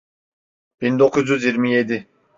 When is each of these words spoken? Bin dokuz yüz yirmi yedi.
Bin 0.81 0.99
dokuz 0.99 1.29
yüz 1.29 1.43
yirmi 1.45 1.71
yedi. 1.71 2.07